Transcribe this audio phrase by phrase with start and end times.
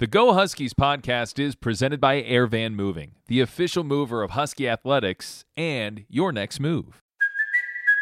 [0.00, 5.44] The Go Huskies podcast is presented by Airvan Moving, the official mover of Husky Athletics
[5.56, 7.02] and your next move.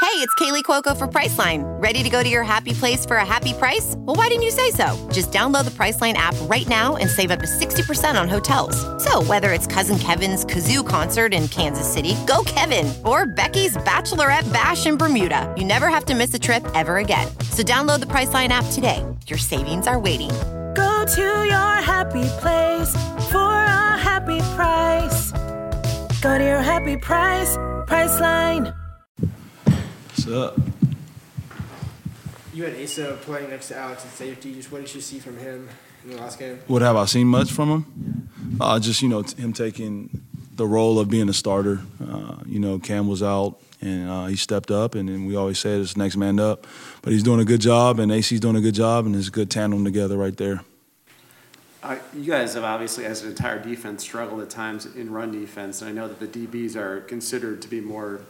[0.00, 1.64] Hey, it's Kaley Cuoco for Priceline.
[1.82, 3.96] Ready to go to your happy place for a happy price?
[3.98, 4.86] Well, why didn't you say so?
[5.10, 8.76] Just download the Priceline app right now and save up to 60% on hotels.
[9.02, 14.50] So, whether it's Cousin Kevin's Kazoo concert in Kansas City, go Kevin, or Becky's Bachelorette
[14.52, 17.26] Bash in Bermuda, you never have to miss a trip ever again.
[17.50, 19.04] So, download the Priceline app today.
[19.26, 20.30] Your savings are waiting.
[21.00, 22.92] Go to your happy place
[23.32, 25.32] for a happy price.
[26.20, 27.56] Go to your happy price,
[27.88, 28.74] Priceline.
[29.16, 30.60] What's up?
[32.52, 34.52] You had Asa playing next to Alex at safety.
[34.52, 35.70] Just what did you see from him
[36.04, 36.58] in the last game?
[36.66, 38.58] What have I seen much from him?
[38.60, 40.20] Uh, just you know t- him taking
[40.56, 41.80] the role of being a starter.
[42.06, 45.58] Uh, you know Cam was out and uh, he stepped up, and, then we always
[45.58, 46.66] say it's next man up.
[47.00, 49.30] But he's doing a good job, and AC's doing a good job, and it's a
[49.30, 50.60] good tandem together right there.
[51.82, 55.80] Uh, you guys have obviously, as an entire defense, struggled at times in run defense,
[55.80, 58.20] and I know that the DBs are considered to be more,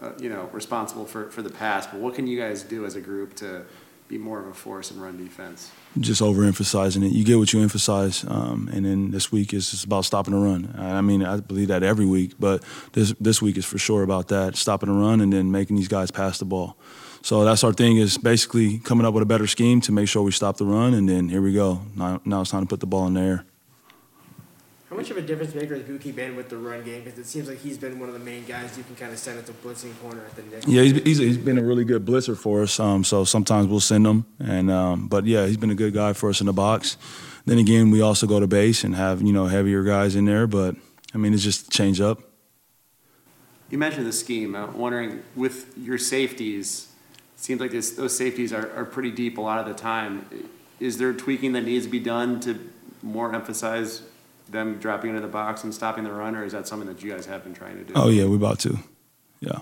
[0.00, 1.86] uh, you know, responsible for, for the pass.
[1.86, 3.64] But what can you guys do as a group to
[4.06, 5.72] be more of a force in run defense?
[5.98, 7.12] Just overemphasizing it.
[7.12, 10.40] You get what you emphasize, um, and then this week is just about stopping the
[10.40, 10.72] run.
[10.78, 14.28] I mean, I believe that every week, but this this week is for sure about
[14.28, 16.76] that, stopping the run, and then making these guys pass the ball.
[17.22, 20.22] So that's our thing is basically coming up with a better scheme to make sure
[20.22, 21.80] we stop the run, and then here we go.
[21.96, 23.44] Now, now it's time to put the ball in the air.
[24.90, 27.02] How much of a difference maker has Buki been with the run game?
[27.02, 29.18] Because it seems like he's been one of the main guys you can kind of
[29.18, 30.70] send at the blitzing corner at the nickel.
[30.70, 32.78] Yeah, he's, he's, he's been a really good blitzer for us.
[32.78, 36.12] Um, so sometimes we'll send him, and um, but yeah, he's been a good guy
[36.12, 36.98] for us in the box.
[37.46, 40.46] Then again, we also go to base and have you know heavier guys in there,
[40.46, 40.76] but
[41.14, 42.20] I mean it's just change up.
[43.70, 44.54] You mentioned the scheme.
[44.54, 46.91] I'm wondering, with your safeties, it
[47.42, 50.26] seems like this, those safeties are, are pretty deep a lot of the time.
[50.78, 52.58] Is there tweaking that needs to be done to
[53.02, 54.02] more emphasize
[54.48, 57.10] them dropping into the box and stopping the run, or is that something that you
[57.10, 57.92] guys have been trying to do?
[57.96, 58.78] Oh yeah, we're about to.
[59.40, 59.58] Yeah.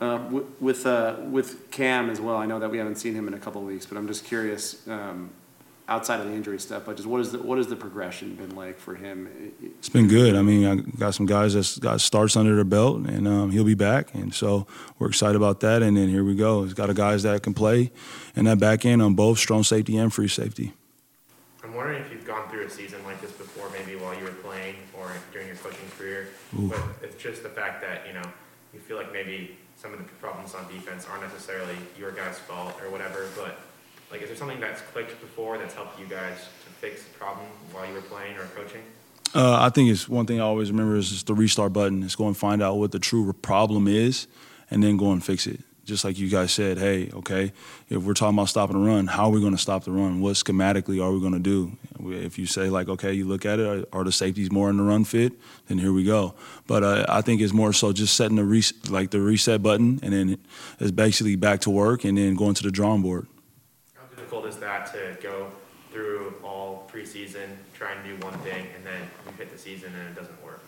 [0.00, 3.28] Uh, wi- with uh, with Cam as well, I know that we haven't seen him
[3.28, 5.30] in a couple of weeks, but I'm just curious, um,
[5.88, 8.54] outside of the injury stuff, but just what is the what has the progression been
[8.54, 9.52] like for him?
[9.78, 10.36] It's been good.
[10.36, 13.64] I mean, I got some guys that's got starts under their belt, and um, he'll
[13.64, 14.66] be back, and so
[14.98, 15.82] we're excited about that.
[15.82, 16.64] And then here we go.
[16.64, 17.90] He's got a guys that can play,
[18.36, 20.72] and that back end on both strong safety and free safety.
[21.64, 24.30] I'm wondering if you've gone through a season like this before, maybe while you were
[24.30, 26.28] playing or during your coaching career.
[26.58, 26.68] Ooh.
[26.68, 28.28] But it's just the fact that you know
[28.72, 32.74] you feel like maybe some of the problems on defense aren't necessarily your guys' fault
[32.82, 33.28] or whatever.
[33.36, 33.60] But
[34.12, 37.46] like, is there something that's clicked before that's helped you guys to fix the problem
[37.72, 38.82] while you were playing or coaching?
[39.34, 42.02] Uh, I think it's one thing I always remember is the restart button.
[42.02, 44.26] It's go and find out what the true problem is,
[44.70, 45.60] and then go and fix it.
[45.84, 47.52] Just like you guys said, hey, okay,
[47.88, 50.20] if we're talking about stopping the run, how are we going to stop the run?
[50.20, 51.76] What schematically are we going to do?
[51.98, 54.76] If you say like, okay, you look at it, are, are the safeties more in
[54.76, 55.32] the run fit?
[55.66, 56.34] Then here we go.
[56.68, 59.98] But uh, I think it's more so just setting the res- like the reset button,
[60.02, 60.38] and then
[60.78, 63.26] it's basically back to work, and then going to the drawing board.
[64.58, 65.50] That to go
[65.92, 70.08] through all preseason, try and do one thing, and then you hit the season and
[70.08, 70.62] it doesn't work?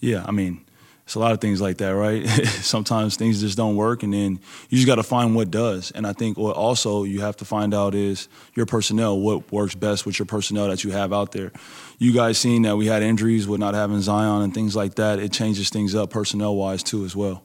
[0.00, 0.66] Yeah, I mean,
[1.04, 2.26] it's a lot of things like that, right?
[2.46, 5.92] Sometimes things just don't work, and then you just got to find what does.
[5.92, 9.74] And I think what also you have to find out is your personnel, what works
[9.74, 11.52] best with your personnel that you have out there.
[11.98, 15.18] You guys seen that we had injuries with not having Zion and things like that.
[15.18, 17.44] It changes things up personnel wise too as well.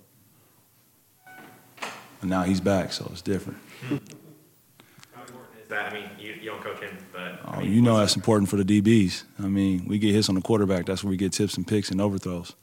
[2.22, 3.60] And now he's back, so it's different.
[3.88, 3.98] Hmm.
[5.72, 5.92] How important is that?
[5.92, 7.40] I mean, you, you don't coach him, but.
[7.46, 9.24] Oh, I mean, you know that's important for the DBs.
[9.40, 10.86] I mean, we get hits on the quarterback.
[10.86, 12.56] That's where we get tips and picks and overthrows.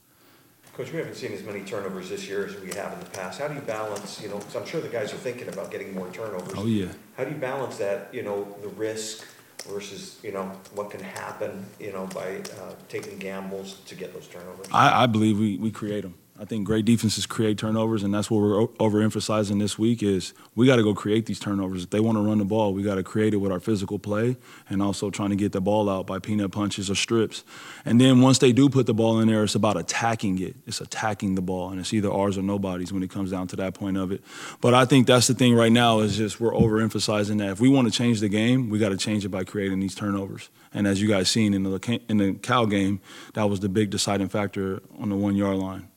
[0.73, 3.41] Coach, we haven't seen as many turnovers this year as we have in the past.
[3.41, 5.93] How do you balance, you know, because I'm sure the guys are thinking about getting
[5.93, 6.53] more turnovers.
[6.55, 6.87] Oh yeah.
[7.17, 9.27] How do you balance that, you know, the risk
[9.67, 10.43] versus, you know,
[10.75, 14.67] what can happen, you know, by uh, taking gambles to get those turnovers?
[14.71, 16.13] I, I believe we, we create them.
[16.41, 20.65] I think great defenses create turnovers, and that's what we're overemphasizing this week is we
[20.65, 21.83] got to go create these turnovers.
[21.83, 23.99] If they want to run the ball, we got to create it with our physical
[23.99, 24.37] play
[24.69, 27.43] and also trying to get the ball out by peanut punches or strips.
[27.83, 30.55] And then once they do put the ball in there, it's about attacking it.
[30.65, 33.57] It's attacking the ball, and it's either ours or nobody's when it comes down to
[33.57, 34.23] that point of it.
[34.61, 37.67] But I think that's the thing right now is just we're overemphasizing that if we
[37.67, 40.47] want to change the game, we got to change it by creating these turnovers.
[40.73, 43.01] And as you guys seen in the in the Cal game,
[43.33, 45.88] that was the big deciding factor on the one yard line.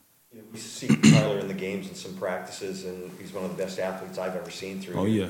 [0.52, 3.78] We see Tyler in the games and some practices, and he's one of the best
[3.78, 4.98] athletes I've ever seen through.
[4.98, 5.28] Oh, yeah.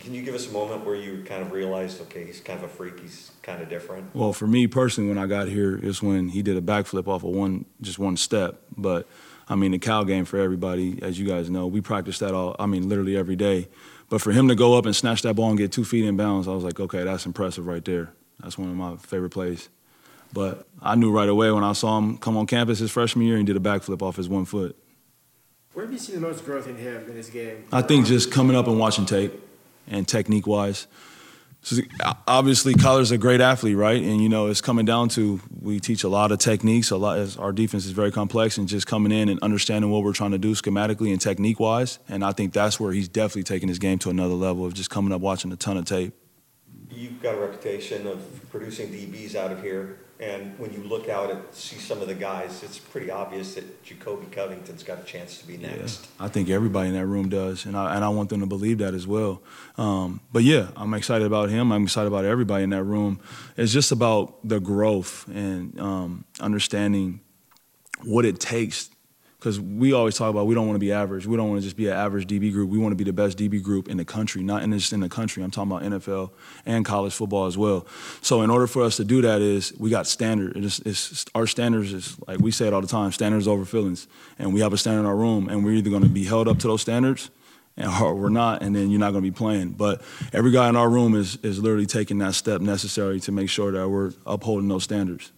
[0.00, 2.64] Can you give us a moment where you kind of realized, okay, he's kind of
[2.64, 4.12] a freak, he's kind of different?
[4.14, 7.22] Well, for me personally, when I got here, is when he did a backflip off
[7.22, 8.60] of one, just one step.
[8.76, 9.06] But
[9.48, 12.56] I mean, the Cal game for everybody, as you guys know, we practice that all.
[12.58, 13.68] I mean, literally every day.
[14.08, 16.16] But for him to go up and snatch that ball and get two feet in
[16.16, 18.12] bounds, I was like, okay, that's impressive right there.
[18.40, 19.68] That's one of my favorite plays.
[20.34, 23.36] But I knew right away when I saw him come on campus his freshman year
[23.36, 24.76] and did a backflip off his one foot.
[25.72, 27.64] Where have you seen the most growth in him in his game?
[27.72, 29.32] I think just coming up and watching tape
[29.88, 30.86] and technique wise.
[31.62, 31.76] So
[32.28, 34.00] obviously, Kyler's a great athlete, right?
[34.00, 36.90] And you know, it's coming down to we teach a lot of techniques.
[36.90, 37.38] A lot.
[37.38, 40.38] Our defense is very complex, and just coming in and understanding what we're trying to
[40.38, 41.98] do schematically and technique wise.
[42.06, 44.90] And I think that's where he's definitely taking his game to another level of just
[44.90, 46.12] coming up, watching a ton of tape.
[46.90, 48.20] You've got a reputation of
[48.50, 52.14] producing DBs out of here, and when you look out and see some of the
[52.14, 56.06] guys, it's pretty obvious that Jacobe Covington's got a chance to be next.
[56.20, 58.78] I think everybody in that room does, and I and I want them to believe
[58.78, 59.42] that as well.
[59.76, 61.72] Um, but yeah, I'm excited about him.
[61.72, 63.20] I'm excited about everybody in that room.
[63.56, 67.20] It's just about the growth and um, understanding
[68.04, 68.90] what it takes.
[69.44, 71.26] Because we always talk about we don't want to be average.
[71.26, 72.70] We don't want to just be an average DB group.
[72.70, 75.00] We want to be the best DB group in the country, not in just in
[75.00, 75.42] the country.
[75.42, 76.30] I'm talking about NFL
[76.64, 77.86] and college football as well.
[78.22, 80.56] So in order for us to do that, is we got standard.
[80.56, 83.12] It's, it's our standards is like we say it all the time.
[83.12, 84.08] Standards over feelings,
[84.38, 86.48] and we have a standard in our room, and we're either going to be held
[86.48, 87.30] up to those standards
[87.76, 89.72] and or we're not, and then you're not going to be playing.
[89.72, 90.00] But
[90.32, 93.72] every guy in our room is is literally taking that step necessary to make sure
[93.72, 95.32] that we're upholding those standards.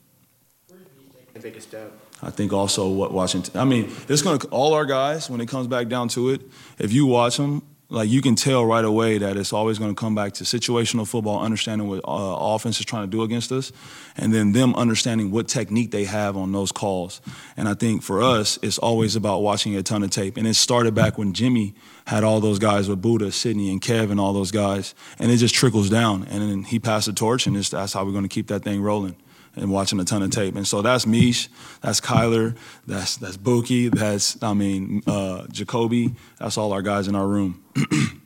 [1.36, 1.92] The biggest step.
[2.22, 3.60] I think also what Washington.
[3.60, 6.40] I mean, it's going to all our guys when it comes back down to it.
[6.78, 10.00] If you watch them, like you can tell right away that it's always going to
[10.00, 13.70] come back to situational football, understanding what uh, offense is trying to do against us,
[14.16, 17.20] and then them understanding what technique they have on those calls.
[17.54, 20.38] And I think for us, it's always about watching a ton of tape.
[20.38, 21.74] And it started back when Jimmy
[22.06, 25.36] had all those guys with Budda, Sidney, and Kev, and all those guys, and it
[25.36, 26.26] just trickles down.
[26.30, 28.80] And then he passed the torch, and that's how we're going to keep that thing
[28.80, 29.16] rolling
[29.56, 30.54] and watching a ton of tape.
[30.54, 31.48] And so that's Mish,
[31.80, 32.54] that's Kyler,
[32.86, 36.14] that's that's Buki, that's I mean uh, Jacobe.
[36.38, 37.64] That's all our guys in our room.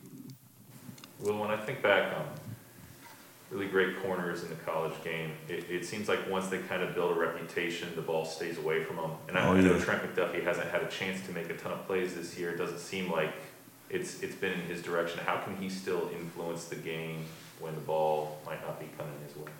[1.22, 2.24] Well, when I think back on
[3.50, 6.94] really great corners in the college game, it, it seems like once they kind of
[6.94, 9.10] build a reputation, the ball stays away from them.
[9.28, 9.78] And I, Oh, I know.
[9.78, 12.50] Trent McDuffie hasn't had a chance to make a ton of plays this year.
[12.52, 13.34] It doesn't seem like
[13.90, 15.20] it's it's been in his direction.
[15.24, 17.24] How can he still influence the game
[17.58, 19.50] when the ball might not be coming his way?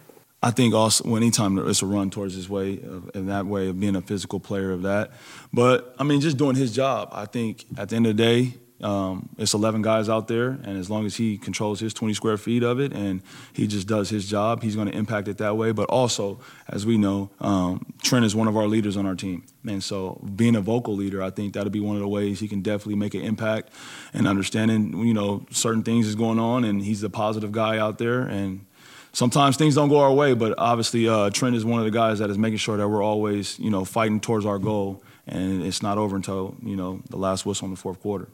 [0.42, 3.78] I think also anytime it's a run towards his way, of, in that way of
[3.78, 5.10] being a physical player of that.
[5.52, 7.10] But I mean, just doing his job.
[7.12, 10.78] I think at the end of the day, um, it's 11 guys out there, and
[10.78, 14.08] as long as he controls his 20 square feet of it and he just does
[14.08, 15.72] his job, he's going to impact it that way.
[15.72, 19.44] But also, as we know, um, Trent is one of our leaders on our team,
[19.66, 22.48] and so being a vocal leader, I think that'll be one of the ways he
[22.48, 23.70] can definitely make an impact
[24.14, 27.98] and understanding, you know, certain things is going on, and he's the positive guy out
[27.98, 28.64] there, and
[29.12, 32.18] sometimes things don't go our way, but obviously uh, Trent is one of the guys
[32.18, 35.82] that is making sure that we're always, you know, fighting towards our goal, and it's
[35.82, 38.28] not over until you know the last whistle in the fourth quarter.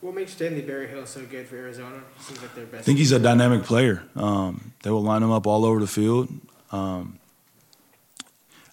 [0.00, 2.00] What makes Stanley Berryhill so good for Arizona?
[2.20, 2.82] Seems like their best.
[2.82, 4.02] I think he's a dynamic player.
[4.14, 6.28] Um, they will line him up all over the field.
[6.70, 7.18] Um,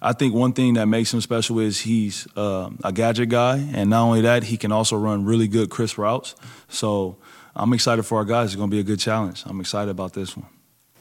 [0.02, 3.90] I think one thing that makes him special is he's uh, a gadget guy, and
[3.90, 6.36] not only that, he can also run really good crisp routes.
[6.68, 7.16] So
[7.56, 8.48] I'm excited for our guys.
[8.48, 9.44] It's going to be a good challenge.
[9.46, 10.48] I'm excited about this one.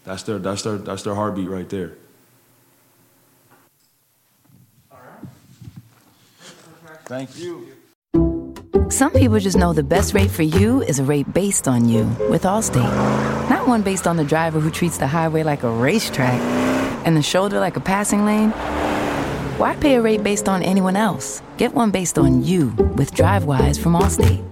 [0.05, 1.93] That's their that's their that's their heartbeat right there.
[4.91, 5.29] All right.
[7.05, 7.69] Thank you.
[8.91, 12.05] Some people just know the best rate for you is a rate based on you
[12.29, 13.49] with Allstate.
[13.49, 16.39] Not one based on the driver who treats the highway like a racetrack
[17.07, 18.51] and the shoulder like a passing lane.
[19.59, 21.41] Why pay a rate based on anyone else?
[21.57, 24.52] Get one based on you with DriveWise from Allstate.